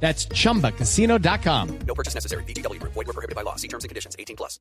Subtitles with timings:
[0.00, 1.68] That's chumbacasino.com.
[1.86, 2.44] No purchase necessary.
[2.44, 2.80] BGW.
[2.82, 3.56] Void were prohibited by law.
[3.56, 4.14] See terms and conditions.
[4.16, 4.60] 18 plus.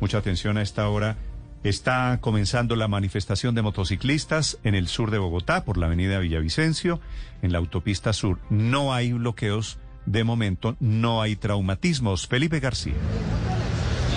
[0.00, 1.16] Mucha atención a esta hora.
[1.64, 7.00] Está comenzando la manifestación de motociclistas en el sur de Bogotá por la avenida Villavicencio,
[7.42, 8.38] en la autopista sur.
[8.50, 12.28] No hay bloqueos de momento, no hay traumatismos.
[12.28, 12.94] Felipe García.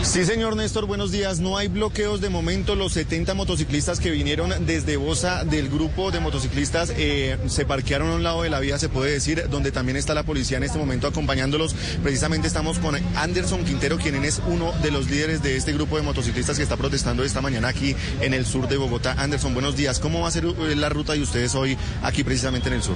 [0.02, 1.40] Sí, señor Néstor, buenos días.
[1.40, 2.76] No hay bloqueos de momento.
[2.76, 8.16] Los 70 motociclistas que vinieron desde Bosa del grupo de motociclistas eh, se parquearon a
[8.16, 10.80] un lado de la vía, se puede decir, donde también está la policía en este
[10.80, 11.76] momento acompañándolos.
[12.02, 16.04] Precisamente estamos con Anderson Quintero, quien es uno de los líderes de este grupo de
[16.04, 19.16] motociclistas que está protestando esta mañana aquí en el sur de Bogotá.
[19.18, 20.00] Anderson, buenos días.
[20.00, 22.96] ¿Cómo va a ser eh, la ruta de ustedes hoy aquí precisamente en el sur?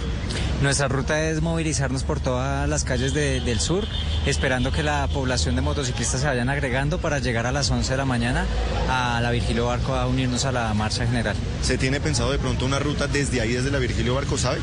[0.63, 3.85] Nuestra ruta es movilizarnos por todas las calles de- del sur,
[4.25, 7.97] esperando que la población de motociclistas se vayan agregando para llegar a las 11 de
[7.97, 8.45] la mañana
[8.89, 11.35] a la Virgilio Barco a unirnos a la marcha general.
[11.61, 14.59] ¿Se tiene pensado de pronto una ruta desde ahí, desde la Virgilio Barco, sabe?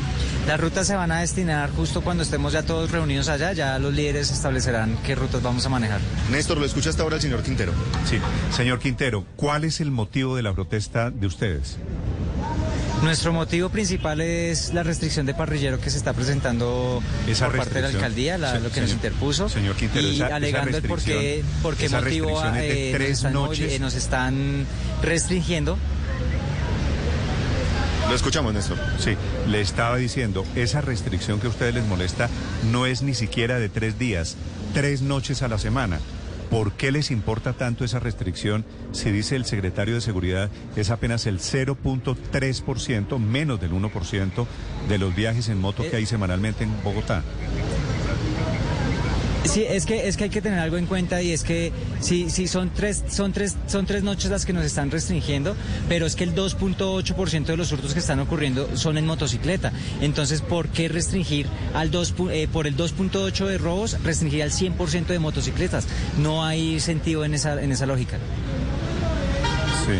[0.47, 3.93] Las rutas se van a destinar justo cuando estemos ya todos reunidos allá, ya los
[3.93, 6.01] líderes establecerán qué rutas vamos a manejar.
[6.31, 7.73] Néstor, lo escucha hasta ahora el señor Quintero.
[8.09, 8.17] Sí,
[8.51, 11.77] señor Quintero, ¿cuál es el motivo de la protesta de ustedes?
[13.03, 17.73] Nuestro motivo principal es la restricción de parrillero que se está presentando Esa por parte
[17.75, 19.49] de la alcaldía, la- se- lo que señor- nos interpuso.
[19.49, 23.73] señor Quintero, y esa- esa alegando el por qué, por motivo eh, nos, están, noches.
[23.73, 24.67] eh, nos están
[25.01, 25.79] restringiendo.
[28.07, 28.77] Lo escuchamos, Néstor.
[28.99, 29.15] Sí,
[29.49, 32.29] le estaba diciendo, esa restricción que a ustedes les molesta
[32.71, 34.35] no es ni siquiera de tres días,
[34.75, 35.99] tres noches a la semana.
[36.51, 41.25] ¿Por qué les importa tanto esa restricción si dice el secretario de Seguridad es apenas
[41.25, 44.45] el 0.3%, menos del 1%
[44.89, 47.23] de los viajes en moto que hay semanalmente en Bogotá?
[49.43, 52.29] Sí, es que es que hay que tener algo en cuenta y es que sí,
[52.29, 55.55] sí son tres son tres son tres noches las que nos están restringiendo,
[55.89, 59.73] pero es que el 2.8% de los hurtos que están ocurriendo son en motocicleta.
[59.99, 64.51] Entonces, ¿por qué restringir al 2 pu- eh, por el 2.8 de robos restringir al
[64.51, 65.85] 100% de motocicletas?
[66.19, 68.17] No hay sentido en esa en esa lógica.
[69.85, 69.93] Sí.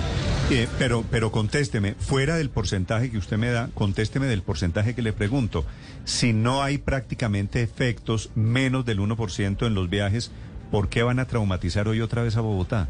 [0.49, 5.01] Eh, pero, pero contésteme, fuera del porcentaje que usted me da, contésteme del porcentaje que
[5.01, 5.65] le pregunto.
[6.03, 10.31] Si no hay prácticamente efectos menos del 1% en los viajes,
[10.69, 12.89] ¿por qué van a traumatizar hoy otra vez a Bogotá?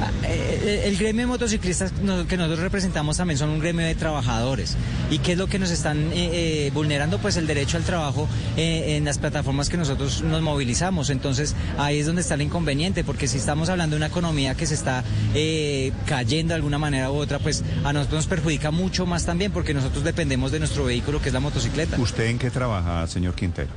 [0.00, 1.92] Ah, eh, El gremio de motociclistas
[2.28, 4.76] que nosotros representamos también son un gremio de trabajadores.
[5.10, 7.18] ¿Y qué es lo que nos están eh, eh, vulnerando?
[7.18, 11.10] Pues el derecho al trabajo eh, en las plataformas que nosotros nos movilizamos.
[11.10, 14.66] Entonces ahí es donde está el inconveniente, porque si estamos hablando de una economía que
[14.66, 15.04] se está
[15.34, 19.52] eh, cayendo de alguna manera u otra, pues a nosotros nos perjudica mucho más también,
[19.52, 21.98] porque nosotros dependemos de nuestro vehículo, que es la motocicleta.
[21.98, 23.68] ¿Usted en qué trabaja, señor Quintero?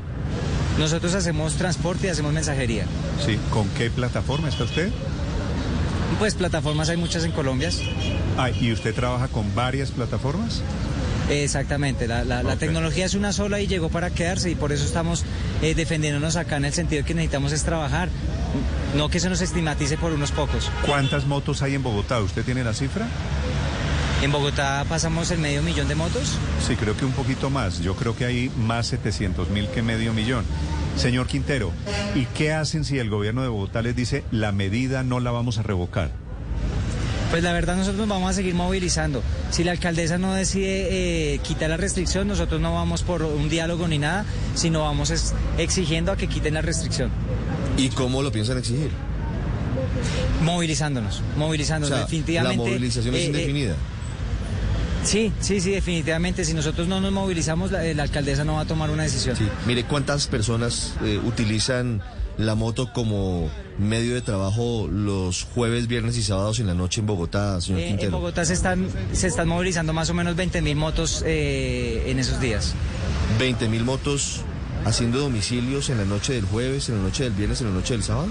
[0.79, 2.85] Nosotros hacemos transporte y hacemos mensajería.
[3.25, 4.89] Sí, ¿con qué plataforma está usted?
[6.19, 7.69] Pues plataformas hay muchas en Colombia.
[8.37, 10.61] Ah, ¿y usted trabaja con varias plataformas?
[11.29, 12.59] Exactamente, la, la- la Ok.
[12.59, 15.25] tecnología es una sola y llegó para quedarse y por eso estamos
[15.61, 18.09] eh, defendiéndonos acá en el sentido que necesitamos es trabajar,
[18.95, 20.71] no que se nos estigmatice por unos pocos.
[20.85, 22.19] ¿Cuántas motos hay en Bogotá?
[22.21, 23.07] ¿Usted tiene la cifra?
[24.23, 26.37] En Bogotá pasamos el medio millón de motos.
[26.65, 27.79] Sí, creo que un poquito más.
[27.81, 30.45] Yo creo que hay más 700 mil que medio millón.
[30.97, 31.71] Señor Quintero,
[32.15, 35.57] ¿y qué hacen si el gobierno de Bogotá les dice la medida no la vamos
[35.57, 36.11] a revocar?
[37.29, 39.21] Pues la verdad nosotros nos vamos a seguir movilizando.
[39.51, 43.87] Si la alcaldesa no decide eh, quitar la restricción, nosotros no vamos por un diálogo
[43.87, 44.25] ni nada,
[44.55, 47.11] sino vamos es- exigiendo a que quiten la restricción.
[47.77, 48.89] ¿Y cómo lo piensan exigir?
[50.43, 51.89] Movilizándonos, O movilizándonos.
[51.89, 52.57] sea, la definitivamente.
[52.57, 53.75] movilización es eh, eh, indefinida.
[55.03, 56.43] Sí, sí, sí, definitivamente.
[56.43, 59.35] Si nosotros no nos movilizamos, la, la alcaldesa no va a tomar una decisión.
[59.35, 59.47] Sí.
[59.65, 62.01] Mire, ¿cuántas personas eh, utilizan
[62.37, 63.49] la moto como
[63.79, 67.83] medio de trabajo los jueves, viernes y sábados en la noche en Bogotá, señor Eh,
[67.83, 68.11] en Quintero?
[68.17, 72.39] Bogotá se están, se están movilizando más o menos 20 mil motos eh, en esos
[72.39, 72.73] días.
[73.39, 74.41] 20 mil motos
[74.85, 77.93] haciendo domicilios en la noche del jueves, en la noche del viernes, en la noche
[77.93, 78.27] del sábado.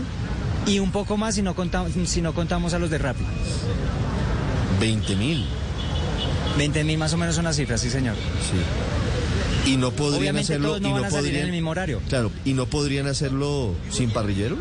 [0.67, 3.25] Y un poco más si no contamos, si no contamos a los de Rappi.
[4.81, 5.47] 20 mil.
[6.57, 8.15] 20 mil más o menos son las cifras, sí señor.
[8.15, 9.71] Sí.
[9.71, 10.69] Y no podrían Obviamente hacerlo.
[10.69, 12.01] todos no y van no a salir en el mismo horario.
[12.09, 14.57] Claro, y no podrían hacerlo sin parrillero.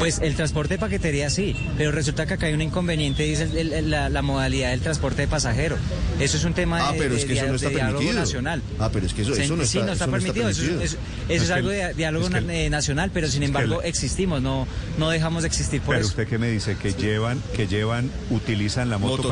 [0.00, 3.72] Pues el transporte de paquetería sí, pero resulta que acá hay un inconveniente, dice el-
[3.72, 5.76] el- la, la modalidad del transporte de pasajero.
[6.18, 7.74] Eso es un tema Ah, de, pero es de que eso dia- no está de
[7.76, 8.20] diálogo permitido.
[8.20, 8.62] nacional.
[8.78, 10.48] Ah, pero es que eso- no sí, está- no está eso no está permitido.
[10.48, 10.84] eso, es- permitido.
[10.84, 13.28] eso- eso Es es, que algo de diálogo es que el- na- eh, nacional, pero
[13.28, 14.66] sin es que embargo existimos, no,
[14.98, 16.08] no dejamos de existir por Pero eso.
[16.10, 19.28] usted qué me dice, que llevan, que llevan, utilizan la moto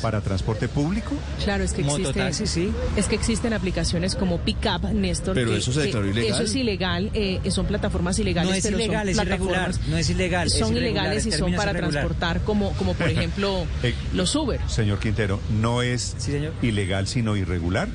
[0.00, 1.16] para, transporte público.
[1.44, 2.70] Claro, es que existe, Mototaxi, sí.
[2.96, 5.34] es que existen aplicaciones como Pickup, Néstor.
[5.34, 6.34] Pero que- eso se que declaró ilegal.
[6.34, 8.50] Eso es ilegal, eh, son plataformas ilegales.
[8.50, 11.72] No es pero son ilegal, es irregular, no es ilegal, Son ilegales y son para
[11.72, 11.90] irregular.
[12.04, 14.60] transportar, como, como por ejemplo Eh, los Uber.
[14.68, 16.52] Señor Quintero, no es Sí, señor.
[16.62, 17.88] ilegal sino irregular.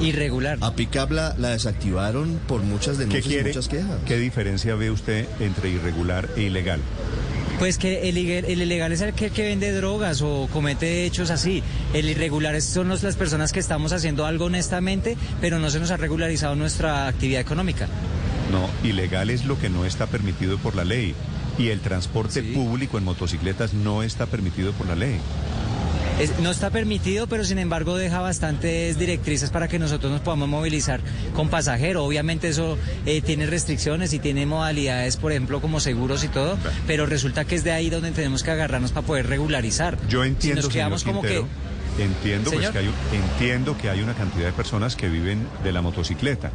[0.00, 0.58] Irregular.
[0.60, 3.48] A Pickup la, la desactivaron por muchas ¿Qué denuncias y quiere?
[3.50, 3.98] muchas quejas.
[4.06, 6.80] ¿Qué diferencia ve usted entre irregular e ilegal?
[7.58, 11.64] Pues que el, el ilegal es el que, que vende drogas o comete hechos así.
[11.92, 15.80] El irregular es- son los- las personas que estamos haciendo algo honestamente, pero no se
[15.80, 17.88] nos ha regularizado nuestra actividad económica.
[18.50, 21.14] No, ilegal es lo que no está permitido por la ley.
[21.58, 22.52] Y el transporte Sí.
[22.52, 25.18] público en motocicletas no está permitido por la ley.
[26.20, 30.48] Es- no está permitido, pero sin embargo deja bastantes directrices para que nosotros nos podamos
[30.48, 31.00] movilizar
[31.34, 32.04] con pasajero.
[32.04, 36.58] Obviamente eso eh, tiene restricciones y tiene modalidades, por ejemplo, como seguros y todo,
[36.88, 39.96] pero resulta que es de ahí donde tenemos que agarrarnos para poder regularizar.
[40.08, 41.44] Yo Si entiendo, nos quedamos señor como que...
[42.02, 45.82] Entiendo, pues, que hay, entiendo que hay una cantidad de personas que viven de la
[45.82, 46.50] motocicleta.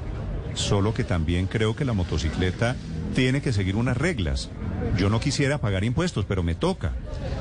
[0.53, 2.75] Solo que también creo que la motocicleta
[3.15, 4.49] tiene que seguir unas reglas.
[4.97, 6.93] Yo no quisiera pagar impuestos, pero me toca.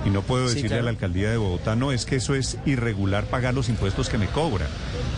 [0.06, 0.82] Y no puedo Sí, decirle claro.
[0.82, 4.18] a la alcaldía de Bogotá, no, es que eso es irregular pagar los impuestos que
[4.18, 4.68] me cobran.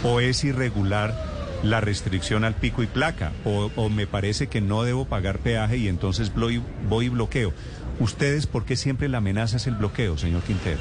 [0.02, 1.14] O es irregular
[1.62, 3.32] la restricción al pico y placa.
[3.44, 7.52] O, o me parece que no debo pagar peaje y entonces voy, voy y bloqueo.
[8.00, 10.80] ¿Ustedes por qué siempre la amenaza es el bloqueo, señor Quintero?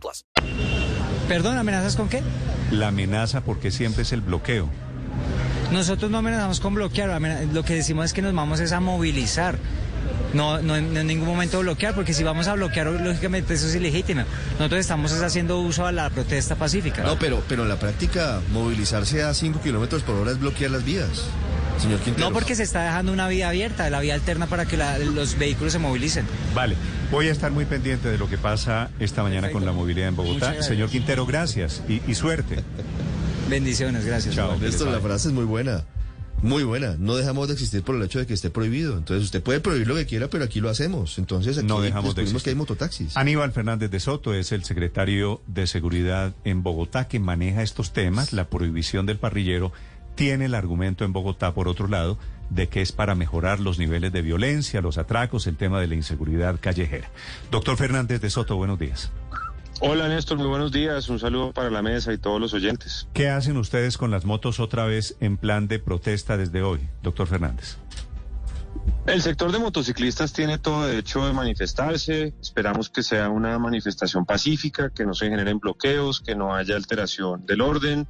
[0.00, 0.24] plus.
[1.28, 2.22] Perdón, ¿amenazas con qué?
[2.70, 4.68] La amenaza porque siempre es el bloqueo.
[5.72, 7.20] Nosotros no amenazamos con bloquear,
[7.52, 9.58] lo que decimos es que nos vamos es a movilizar.
[10.34, 13.74] No, no, en- en ningún momento bloquear, porque si vamos a bloquear, lógicamente eso es
[13.76, 14.22] ilegítimo.
[14.58, 17.02] Nosotros estamos es haciendo uso a la protesta pacífica.
[17.04, 20.84] No, pero, pero en la práctica, movilizarse a 5 kilómetros por hora es bloquear las
[20.84, 21.24] vías.
[21.78, 22.28] Señor Quintero.
[22.28, 25.38] No porque se está dejando una vía abierta, la vía alterna para que la- los
[25.38, 26.24] vehículos se movilicen.
[26.54, 26.76] Vale,
[27.10, 30.16] voy a estar muy pendiente de lo que pasa esta mañana con la movilidad en
[30.16, 30.62] Bogotá.
[30.62, 32.56] Señor Quintero, gracias y, y suerte.
[33.50, 34.34] Bendiciones, gracias.
[34.34, 34.56] Chao.
[34.58, 35.84] Néstor, la frase es muy buena.
[36.42, 36.96] Muy buena.
[36.98, 38.98] No dejamos de existir por el hecho de que esté prohibido.
[38.98, 41.16] Entonces, usted puede prohibir lo que quiera, pero aquí lo hacemos.
[41.18, 43.16] Entonces, aquí No dejamos de que hay mototaxis.
[43.16, 48.34] Aníbal Fernández de Soto es el secretario de Seguridad en Bogotá que maneja estos temas,
[48.34, 49.72] la prohibición del parrillero.
[50.14, 52.18] Tiene el argumento en Bogotá, por otro lado,
[52.50, 55.94] de que es para mejorar los niveles de violencia, los atracos, el tema de la
[55.94, 57.10] inseguridad callejera.
[57.50, 59.10] Doctor Fernández de Soto, buenos días.
[59.80, 61.08] Hola Néstor, muy buenos días.
[61.08, 63.08] Un saludo para la mesa y todos los oyentes.
[63.12, 67.26] ¿Qué hacen ustedes con las motos otra vez en plan de protesta desde hoy, doctor
[67.26, 67.76] Fernández?
[69.06, 72.34] El sector de motociclistas tiene todo derecho de manifestarse.
[72.40, 77.44] Esperamos que sea una manifestación pacífica, que no se generen bloqueos, que no haya alteración
[77.44, 78.06] del orden,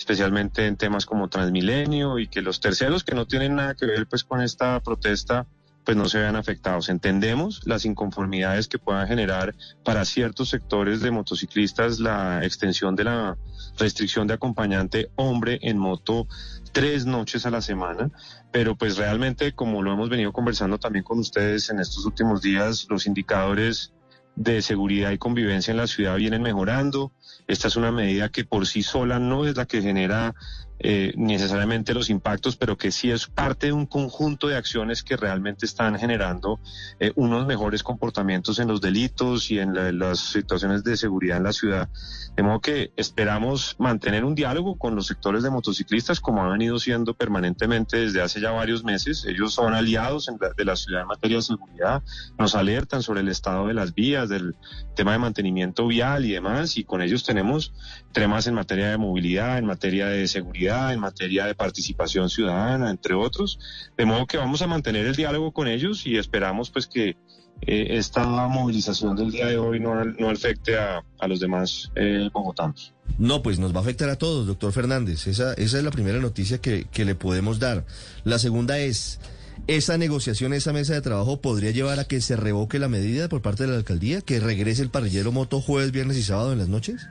[0.00, 4.06] especialmente en temas como Transmilenio y que los terceros que no tienen nada que ver
[4.06, 5.46] pues con esta protesta
[5.84, 6.88] pues no se vean afectados.
[6.88, 13.36] Entendemos las inconformidades que puedan generar para ciertos sectores de motociclistas la extensión de la
[13.78, 16.26] restricción de acompañante hombre en moto
[16.72, 18.10] tres noches a la semana,
[18.50, 22.86] pero pues realmente como lo hemos venido conversando también con ustedes en estos últimos días,
[22.88, 23.92] los indicadores
[24.34, 27.12] de seguridad y convivencia en la ciudad vienen mejorando.
[27.50, 30.36] Esta es una medida que por sí sola no es la que genera
[30.82, 35.16] eh, necesariamente los impactos, pero que sí es parte de un conjunto de acciones que
[35.16, 36.58] realmente están generando
[36.98, 41.44] eh, unos mejores comportamientos en los delitos y en la- las situaciones de seguridad en
[41.44, 41.88] la ciudad.
[42.36, 46.78] De modo que esperamos mantener un diálogo con los sectores de motociclistas, como han venido
[46.78, 49.24] siendo permanentemente desde hace ya varios meses.
[49.26, 52.02] Ellos son aliados de la ciudad en materia de seguridad,
[52.38, 54.54] nos alertan sobre el estado de las vías, del
[54.94, 57.72] tema de mantenimiento vial y demás, y con ellos tenemos
[58.12, 63.14] temas en materia de movilidad, en materia de seguridad, en materia de participación ciudadana, entre
[63.14, 63.58] otros.
[63.96, 67.16] De modo que vamos a mantener el diálogo con ellos y esperamos pues que
[67.62, 72.28] eh, esta movilización del día de hoy no, no afecte a, a los demás eh,
[72.32, 72.94] bogotanos.
[73.18, 75.26] No, pues nos va a afectar a todos, doctor Fernández.
[75.26, 77.84] Esa, esa es la primera noticia que, que le podemos dar.
[78.24, 79.20] La segunda es,
[79.66, 83.42] esa negociación, esa mesa de trabajo podría llevar a que se revoque la medida por
[83.42, 86.68] parte de la alcaldía, que regrese el parrillero moto jueves, viernes y sábado en las
[86.68, 87.08] noches?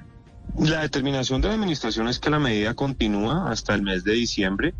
[0.58, 4.74] La determinación de la administración es que la medida continúa hasta el mes de diciembre.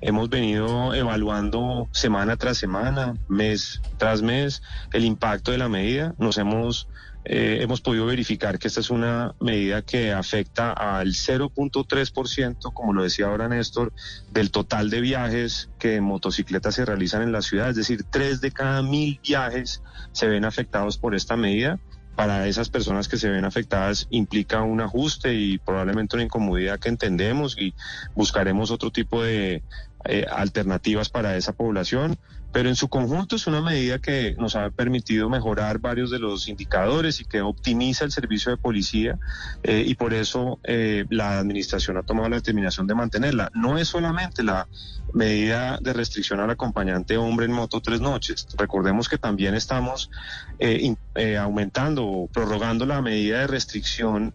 [0.00, 4.62] Hemos venido evaluando semana tras semana, mes tras mes,
[4.92, 6.14] el impacto de la medida.
[6.18, 6.88] Nos hemos,
[7.24, 13.04] eh, hemos podido verificar que esta es una medida que afecta al 0.3%, como lo
[13.04, 13.92] decía ahora Néstor,
[14.32, 17.70] del total de viajes que en motocicletas se realizan en la ciudad.
[17.70, 21.78] Es decir, tres de cada mil viajes se ven afectados por esta medida
[22.14, 26.90] para esas personas que se ven afectadas implica un ajuste y probablemente una incomodidad que
[26.90, 27.74] entendemos y
[28.14, 29.62] buscaremos otro tipo de
[30.04, 32.16] eh, alternativas para esa población.
[32.52, 36.48] Pero en su conjunto es una medida que nos ha permitido mejorar varios de los
[36.48, 39.18] indicadores y que optimiza el servicio de policía
[39.62, 43.50] eh, y por eso eh, la administración ha tomado la determinación de mantenerla.
[43.54, 44.68] No es solamente la
[45.12, 48.46] medida de restricción al acompañante hombre en moto tres noches.
[48.56, 50.10] Recordemos que también estamos
[50.58, 54.34] eh, eh, aumentando o prorrogando la medida de restricción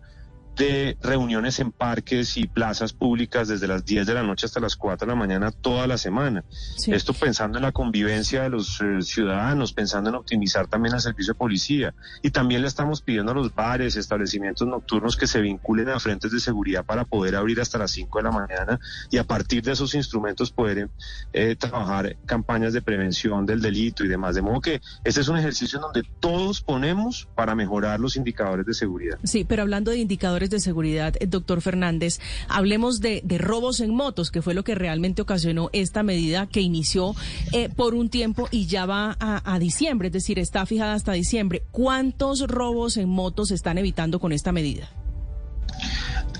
[0.58, 4.76] de reuniones en parques y plazas públicas desde las 10 de la noche hasta las
[4.76, 6.44] 4 de la mañana toda la semana.
[6.76, 6.92] Sí.
[6.92, 11.34] Esto pensando en la convivencia de los eh, ciudadanos, pensando en optimizar también el servicio
[11.34, 11.94] de policía.
[12.22, 16.32] Y también le estamos pidiendo a los bares, establecimientos nocturnos que se vinculen a frentes
[16.32, 18.80] de seguridad para poder abrir hasta las 5 de la mañana
[19.12, 20.90] y a partir de esos instrumentos poder
[21.34, 24.36] eh, trabajar campañas de prevención del delito y demás.
[24.36, 28.66] De modo que este es un ejercicio en donde todos ponemos para mejorar los indicadores
[28.66, 29.18] de seguridad.
[29.24, 34.32] Sí, pero hablando de indicadores de seguridad, eh, doctor Fernández, hablemos de, robos en motos,
[34.32, 37.16] que fue lo que realmente ocasionó esta medida que inició
[37.54, 41.63] eh, por un tiempo y ya va a, diciembre, es decir, está fijada hasta diciembre.
[41.72, 44.89] ¿Cuántos robos en motos están evitando con esta medida?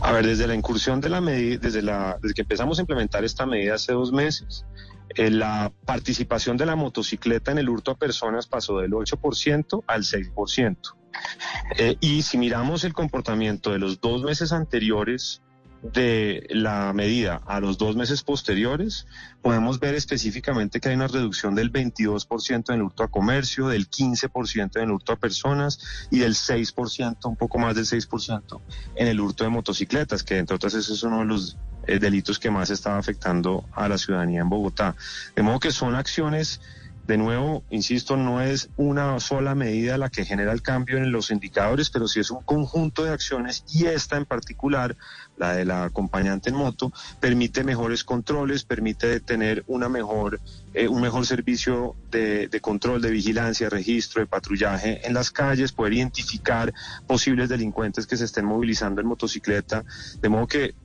[0.02, 3.46] A ver, desde la incursión de la medida, desde, desde que empezamos a implementar esta
[3.46, 4.66] medida hace dos meses,
[5.16, 10.04] eh, la participación de la motocicleta en el hurto a personas pasó del 8% al
[10.04, 10.78] 6%.
[11.78, 15.42] Eh, y si miramos el comportamiento de los dos meses anteriores
[15.82, 19.06] de la medida a los dos meses posteriores,
[19.42, 23.90] podemos ver específicamente que hay una reducción del 22% en el hurto a comercio, del
[23.90, 28.62] 15% en el hurto a personas y del 6%, un poco más del 6%
[28.96, 32.40] en el hurto de motocicletas, que entre otras ese es uno de los eh, delitos
[32.40, 34.96] que más estaba afectando a la ciudadanía en Bogotá.
[35.36, 36.60] De modo que son acciones
[37.08, 41.32] de nuevo, insisto, no es una sola medida la que genera el cambio en los
[41.32, 44.98] indicadores, pero sí es un conjunto de acciones y esta en particular,
[45.38, 50.42] la de la acompañante en moto, permite mejores controles, permite tener una mejor,
[50.74, 55.72] eh, un mejor servicio de, de control, de vigilancia, registro, de patrullaje en las calles,
[55.72, 56.74] poder identificar
[57.08, 59.86] posibles delincuentes que se estén movilizando en motocicleta,
[60.22, 60.76] de modo que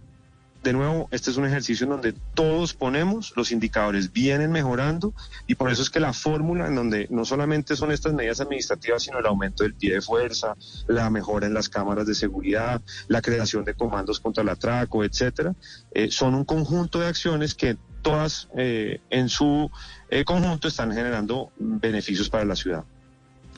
[0.62, 5.12] de nuevo, este es un ejercicio en donde todos ponemos, los indicadores vienen mejorando
[5.46, 9.02] y por eso es que la fórmula en donde no solamente son estas medidas administrativas,
[9.02, 10.54] sino el aumento del pie de fuerza,
[10.86, 15.54] la mejora en las cámaras de seguridad, la creación de comandos contra el atraco, etcétera,
[15.92, 19.70] eh, son un conjunto de acciones que todas eh, en su
[20.10, 22.84] eh, conjunto están generando beneficios para la ciudad.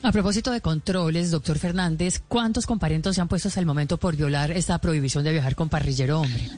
[0.01, 4.15] A propósito de controles, doctor Fernández, ¿cuántos comparentos se han puesto hasta el momento por
[4.15, 6.49] violar esta prohibición de viajar con parrillero hombre?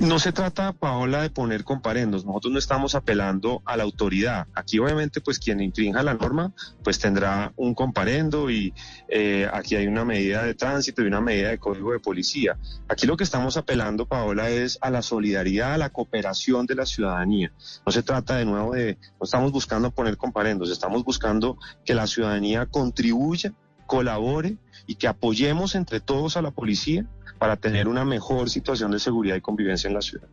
[0.00, 2.24] No se trata, Paola, de poner comparendos.
[2.24, 4.46] Nosotros no estamos apelando a la autoridad.
[4.54, 8.72] Aquí, obviamente, pues quien infrinja la norma, pues tendrá un comparendo y
[9.08, 12.56] eh, aquí hay una medida de tránsito y una medida de código de policía.
[12.88, 16.86] Aquí lo que estamos apelando, Paola, es a la solidaridad, a la cooperación de la
[16.86, 17.52] ciudadanía.
[17.84, 22.06] No se trata de nuevo de, no estamos buscando poner comparendos, estamos buscando que la
[22.06, 23.52] ciudadanía contribuya,
[23.86, 27.06] colabore y que apoyemos entre todos a la policía
[27.40, 30.28] para tener una mejor situación de seguridad y convivencia en la ciudad.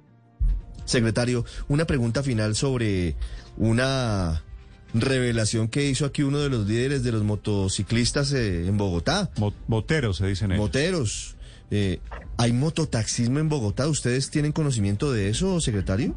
[0.83, 3.15] Secretario, una pregunta final sobre
[3.55, 4.43] una
[4.93, 9.29] revelación que hizo aquí uno de los líderes de los motociclistas eh, en Bogotá.
[9.37, 10.61] Mo- moteros, se dicen ellos.
[10.65, 11.35] Moteros.
[11.71, 11.99] Eh,
[12.39, 13.88] ¿Hay mototaxismo en Bogotá?
[13.88, 16.13] ¿Ustedes tienen conocimiento de eso, secretario?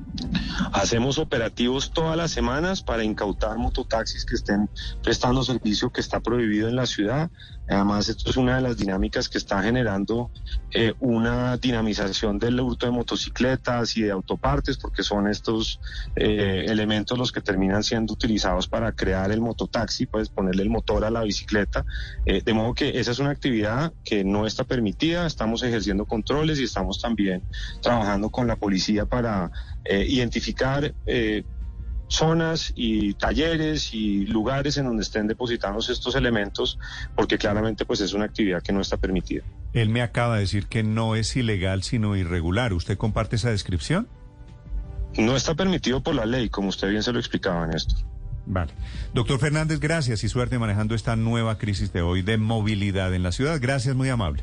[0.73, 4.69] Hacemos operativos todas las semanas para incautar mototaxis que estén
[5.03, 7.31] prestando servicio que está prohibido en la ciudad.
[7.71, 10.31] Además, esto es una de las dinámicas que está generando
[10.75, 15.81] eh, una dinamización del hurto de motocicletas y de autopartes, porque son estos
[16.17, 21.05] eh, elementos los que terminan siendo utilizados para crear el mototaxi, pues ponerle el motor
[21.05, 21.87] a la bicicleta.
[22.27, 26.61] Eh, de modo que esa es una actividad que no está permitida, estamos ejerciendo controles
[26.61, 27.43] y estamos también
[27.81, 29.51] trabajando con la policía para
[29.85, 31.45] eh, identificar eh,
[32.09, 36.79] zonas y talleres y lugares en donde estén depositándose estos elementos,
[37.15, 39.45] porque claramente pues es una actividad que no está permitida.
[39.73, 42.73] Él me acaba de decir que no es ilegal, sino irregular.
[42.73, 44.09] ¿Usted comparte esa descripción?
[45.17, 48.01] No está permitido por la ley, como usted bien se lo explicaba, Néstor.
[48.47, 48.73] Vale.
[49.15, 53.31] Doctor Fernández, gracias y suerte manejando esta nueva crisis de hoy de movilidad en la
[53.31, 53.59] ciudad.
[53.61, 54.43] Gracias, muy amable.